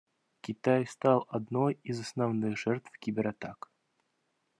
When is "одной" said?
1.29-1.73